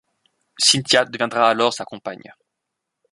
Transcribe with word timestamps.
Cynthia 0.57 1.05
deviendra 1.05 1.47
alors 1.51 1.75
sa 1.75 1.85
compagne. 1.85 2.33